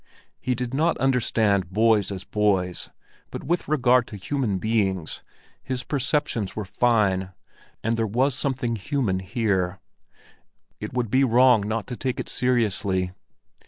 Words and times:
He 0.39 0.55
did 0.55 0.73
not 0.73 0.97
understand 0.97 1.69
boys 1.69 2.11
as 2.11 2.23
boys, 2.23 2.89
but 3.29 3.43
with 3.43 3.67
regard 3.67 4.07
to 4.07 4.15
human 4.17 4.57
beings 4.57 5.21
his 5.61 5.83
perceptions 5.83 6.55
were 6.55 6.65
fine, 6.65 7.33
and 7.83 7.97
there 7.97 8.07
was 8.07 8.33
something 8.33 8.77
human 8.77 9.19
here; 9.19 9.79
it 10.79 10.91
would 10.91 11.11
be 11.11 11.23
wrong 11.23 11.61
not 11.67 11.85
to 11.85 11.95
take 11.95 12.19
it 12.19 12.29
seriously. 12.29 13.11